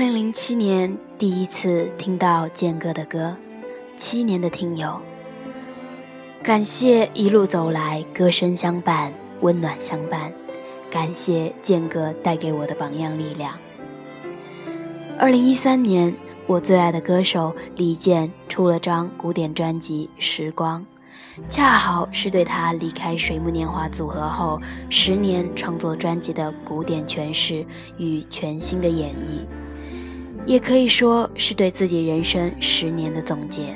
[0.00, 3.36] 零零七年第一次听到健哥的歌，
[3.98, 4.98] 七年的听友，
[6.42, 10.32] 感谢一路走来歌声相伴，温暖相伴，
[10.90, 13.52] 感谢健哥带给我的榜样力量。
[15.18, 20.80] 二零一三年，我最爱的歌手李健出了张古典专辑《时光》。
[21.46, 24.58] 恰好是对他离开水木年华组合后
[24.88, 27.66] 十年创作专辑的古典诠释
[27.98, 29.44] 与全新的演绎，
[30.50, 33.72] 也可以说是对自己人生十年的总结。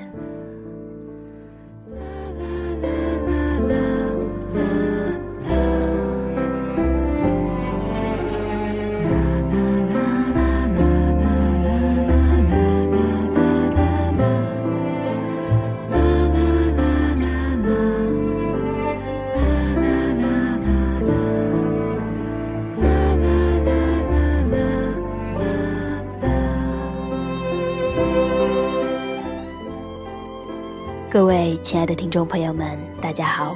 [31.15, 33.55] 各位亲爱的听众朋友们，大家好，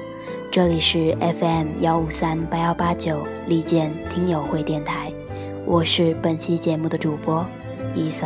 [0.48, 5.12] 这里是 FM 幺五三八幺八九利剑听友会电台，
[5.66, 7.44] 我是本期节目的主播
[7.96, 8.24] 伊搜，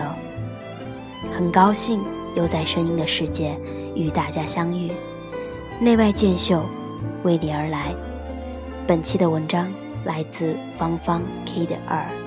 [1.32, 2.04] 很高兴
[2.36, 3.56] 又在声音的世界
[3.94, 4.92] 与大家相遇，
[5.80, 6.62] 内外兼秀，
[7.22, 7.94] 为你而来。
[8.86, 9.72] 本期的文章
[10.04, 11.96] 来自芳芳 K 的二。
[11.96, 12.21] 二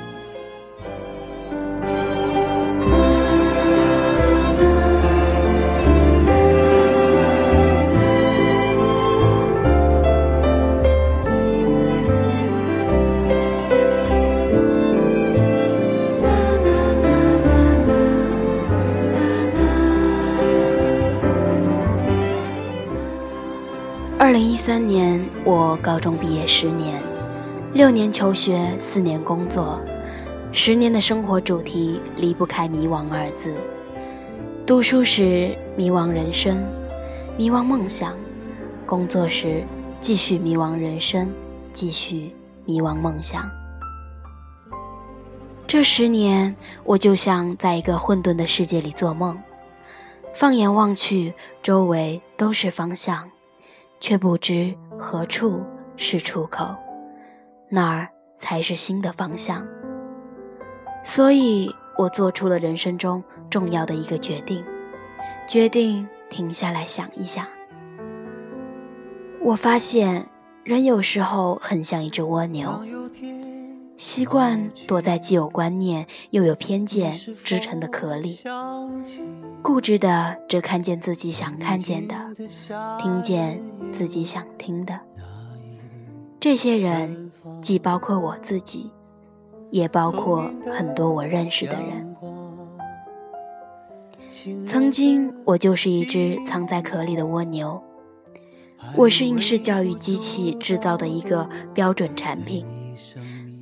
[26.05, 27.01] 中毕业十年，
[27.73, 29.81] 六年求学，四年工作，
[30.51, 33.55] 十年的生活主题离不开迷惘二字。
[34.67, 36.63] 读书时迷惘人生，
[37.35, 38.11] 迷惘梦想；
[38.85, 39.63] 工作时
[39.99, 41.27] 继续迷惘人生，
[41.73, 42.31] 继续
[42.65, 43.49] 迷惘梦想。
[45.65, 49.41] 这十年，我就像在一个混沌的世界里做梦，
[50.35, 51.33] 放眼望去，
[51.63, 53.27] 周围都是方向。
[54.01, 55.63] 却不知何处
[55.97, 56.75] 是出口，
[57.69, 59.65] 那儿才是新的方向。
[61.03, 64.63] 所以我做出了人生中重要的一个决定，
[65.47, 67.45] 决定停下来想一想。
[69.41, 70.27] 我发现
[70.63, 72.81] 人有时候很像一只蜗牛，
[73.95, 78.39] 习惯躲在既有观念又有偏见支撑的壳里。
[79.61, 82.15] 固执的只看见自己想看见的，
[82.99, 84.99] 听见自己想听的。
[86.45, 88.91] 这些人既包括我自己，
[89.71, 92.15] 也包括很多我认识的人。
[94.67, 97.81] 曾经我就是一只藏在壳里的蜗牛，
[98.95, 102.63] 我是应试教育机器制造的一个标准产品。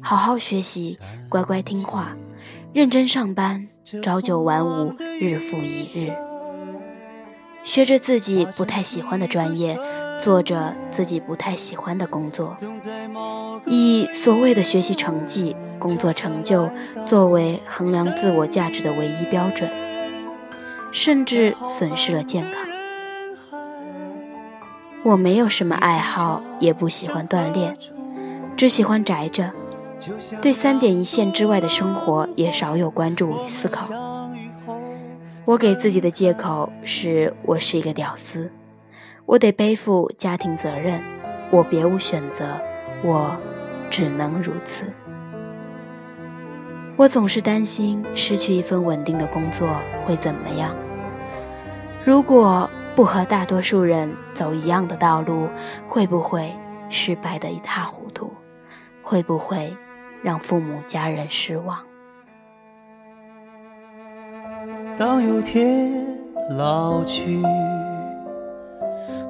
[0.01, 2.17] 好好学习，乖乖听话，
[2.73, 3.69] 认真上班。
[4.03, 6.13] 朝九晚五，日复一日，
[7.63, 9.79] 学着自己不太喜欢的专业，
[10.23, 12.55] 做着自己不太喜欢的工作，
[13.65, 16.69] 以所谓的学习成绩、工作成就
[17.05, 19.69] 作为衡量自我价值的唯一标准，
[20.93, 22.65] 甚至损失了健康。
[25.03, 27.77] 我没有什么爱好，也不喜欢锻炼，
[28.55, 29.51] 只喜欢宅着。
[30.41, 33.89] 对三点一线之外的生活也少有关注与思考。
[35.43, 38.49] 我给自己的借口是我是一个屌丝，
[39.25, 41.01] 我得背负家庭责任，
[41.49, 42.59] 我别无选择，
[43.03, 43.35] 我
[43.89, 44.85] 只能如此。
[46.95, 49.67] 我总是担心失去一份稳定的工作
[50.05, 50.75] 会怎么样。
[52.05, 55.47] 如果不和大多数人走一样的道路，
[55.87, 56.53] 会不会
[56.89, 58.31] 失败的一塌糊涂？
[59.01, 59.75] 会不会？
[60.21, 61.77] 让父母家人失望。
[64.97, 65.91] 当有天
[66.51, 67.43] 老去，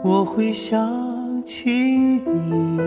[0.06, 2.78] 我会想起你，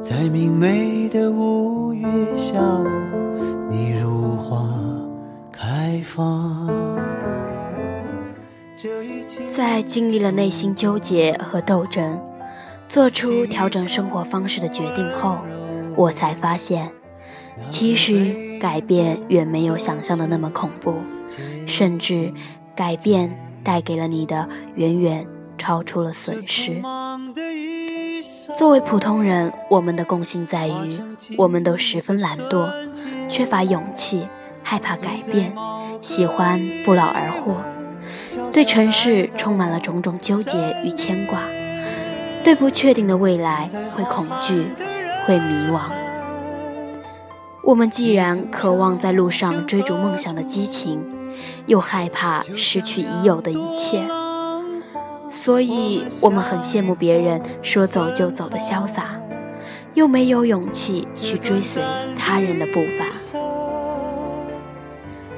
[0.00, 2.06] 在明媚的五月
[2.36, 2.60] 下，
[3.68, 4.70] 你如花
[5.50, 6.70] 开放。
[9.50, 12.20] 在经历了内心纠结和斗争，
[12.88, 15.38] 做出调整生活方式的决定后。
[15.96, 16.88] 我才发现，
[17.68, 20.94] 其实改变远没有想象的那么恐怖，
[21.66, 22.32] 甚至
[22.76, 26.82] 改变带给了你的远远超出了损失。
[28.56, 31.00] 作为普通人，我们的共性在于，
[31.36, 32.70] 我们都十分懒惰，
[33.28, 34.28] 缺乏勇气，
[34.62, 35.52] 害怕改变，
[36.00, 37.56] 喜欢不劳而获，
[38.52, 41.40] 对城市充满了种种纠结与牵挂，
[42.44, 44.66] 对不确定的未来会恐惧，
[45.26, 45.80] 会迷惘。
[47.62, 51.00] 我们既然渴望在路上追逐梦想的激情，
[51.66, 54.04] 又害怕失去已有的一切，
[55.34, 59.16] 所以我们很羡慕别人说走就走的潇洒。
[59.94, 61.80] 又没有勇气去追随
[62.18, 63.06] 他人的步伐。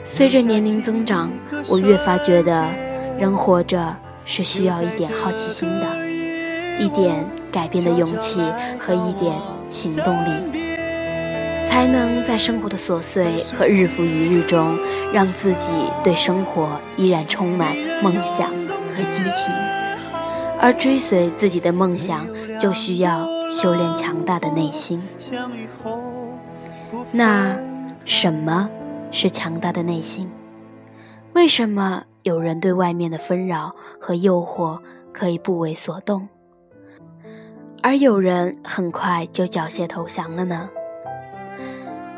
[0.02, 1.31] 随着年龄增长，
[1.69, 2.66] 我越发觉得，
[3.19, 3.94] 人活着
[4.25, 5.87] 是需要一点好奇心的，
[6.78, 7.22] 一点
[7.52, 8.40] 改变的勇气
[8.78, 9.34] 和一点
[9.69, 10.31] 行动力，
[11.62, 14.78] 才能在生活的琐碎和日复一日中，
[15.12, 15.70] 让自己
[16.02, 18.49] 对生活依然充满梦想
[18.94, 19.52] 和激情。
[20.60, 22.26] 而追随自己的梦想，
[22.58, 23.34] 就需要。
[23.48, 25.00] 修炼强大的内心。
[27.12, 27.56] 那
[28.04, 28.68] 什么
[29.12, 30.28] 是强大的内心？
[31.32, 33.70] 为什么有人对外面的纷扰
[34.00, 34.80] 和诱惑
[35.12, 36.28] 可以不为所动，
[37.82, 40.68] 而有人很快就缴械投降了呢？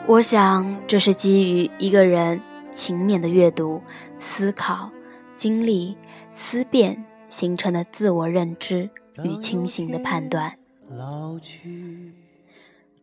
[0.06, 2.40] 我想，这是基于一个人
[2.72, 3.82] 勤勉的阅读、
[4.18, 4.90] 思考、
[5.36, 5.94] 经历、
[6.34, 8.90] 思辨形成的自我认知
[9.22, 10.58] 与清醒的判断。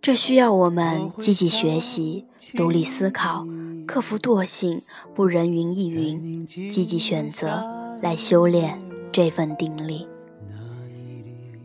[0.01, 2.25] 这需要我们积极学习、
[2.55, 3.47] 独立思考、
[3.87, 4.83] 克服惰性、
[5.15, 7.63] 不人云亦云、积极选择
[8.01, 8.79] 来修炼
[9.11, 10.07] 这份定力。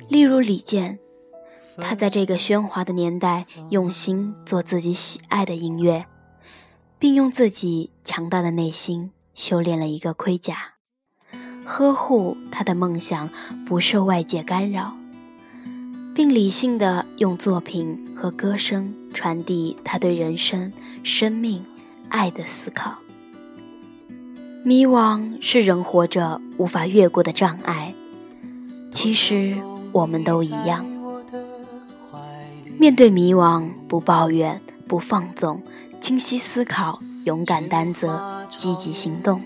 [0.09, 0.99] 例如李健，
[1.77, 6.07] 他在这个喧哗的年代，用心做自己喜爱的音乐，
[6.99, 10.70] 并用自己强大的内心修炼了一个盔甲，
[11.65, 13.31] 呵护他的梦想
[13.67, 14.97] 不受外界干扰。
[16.13, 20.73] 并理性的用作品和歌声传递他对人生、
[21.03, 21.65] 生命、
[22.09, 22.99] 爱的思考。
[24.63, 27.95] 迷惘是人活着无法越过的障碍，
[28.93, 29.57] 其实
[29.93, 30.85] 我们都一样。
[32.77, 35.63] 面对迷惘，不抱怨，不放纵，
[36.01, 39.41] 清晰思考，勇敢担责，积极行动，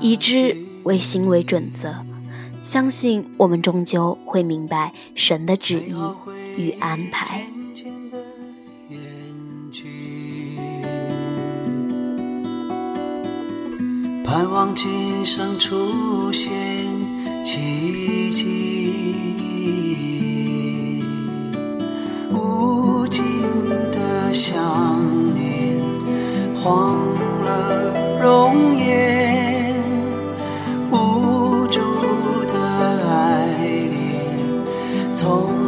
[0.00, 1.94] 以知为行为准则，
[2.62, 5.94] 相信我们终究会明白神的旨意
[6.56, 7.44] 与安排。
[14.24, 16.50] 盼望今生出现
[17.44, 18.92] 奇迹，
[22.32, 23.22] 无尽
[23.92, 24.56] 的想
[25.34, 25.78] 念，
[26.56, 26.96] 荒
[27.44, 29.33] 了容颜。
[35.24, 35.63] told